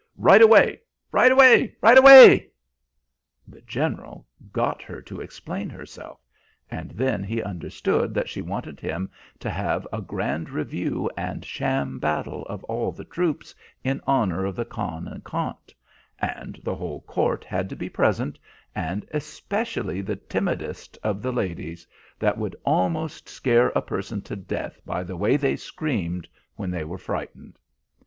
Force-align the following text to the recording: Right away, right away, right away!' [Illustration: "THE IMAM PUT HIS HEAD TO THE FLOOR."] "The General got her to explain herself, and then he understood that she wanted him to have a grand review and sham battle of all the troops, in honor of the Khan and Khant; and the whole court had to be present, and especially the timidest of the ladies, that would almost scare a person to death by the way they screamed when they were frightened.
Right 0.17 0.41
away, 0.41 0.79
right 1.11 1.31
away, 1.31 1.75
right 1.79 1.95
away!' 1.95 2.33
[Illustration: 3.47 3.47
"THE 3.47 3.53
IMAM 3.53 3.53
PUT 3.53 3.53
HIS 3.53 3.53
HEAD 3.53 3.53
TO 3.53 3.53
THE 3.53 3.53
FLOOR."] 3.53 3.53
"The 3.53 3.61
General 3.67 4.27
got 4.51 4.81
her 4.81 5.01
to 5.03 5.21
explain 5.21 5.69
herself, 5.69 6.19
and 6.71 6.89
then 6.95 7.23
he 7.23 7.43
understood 7.43 8.13
that 8.15 8.27
she 8.27 8.41
wanted 8.41 8.79
him 8.79 9.11
to 9.37 9.51
have 9.51 9.87
a 9.93 10.01
grand 10.01 10.49
review 10.49 11.07
and 11.15 11.45
sham 11.45 11.99
battle 11.99 12.47
of 12.47 12.63
all 12.63 12.91
the 12.91 13.05
troops, 13.05 13.53
in 13.83 14.01
honor 14.07 14.43
of 14.45 14.55
the 14.55 14.65
Khan 14.65 15.07
and 15.07 15.23
Khant; 15.23 15.71
and 16.17 16.59
the 16.63 16.73
whole 16.75 17.01
court 17.01 17.43
had 17.43 17.69
to 17.69 17.75
be 17.75 17.87
present, 17.87 18.39
and 18.73 19.05
especially 19.11 20.01
the 20.01 20.15
timidest 20.15 20.97
of 21.03 21.21
the 21.21 21.31
ladies, 21.31 21.85
that 22.17 22.39
would 22.39 22.55
almost 22.65 23.29
scare 23.29 23.67
a 23.75 23.83
person 23.83 24.23
to 24.23 24.35
death 24.35 24.81
by 24.83 25.03
the 25.03 25.15
way 25.15 25.37
they 25.37 25.55
screamed 25.55 26.27
when 26.55 26.71
they 26.71 26.83
were 26.83 26.97
frightened. 26.97 27.59